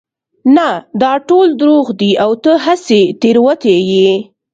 نه 0.55 0.67
دا 1.01 1.13
ټول 1.27 1.47
دروغ 1.59 1.85
دي 1.99 2.11
او 2.23 2.31
ته 2.43 2.51
هسې 2.65 3.01
تېروتي 3.21 3.75
يې 3.91 4.11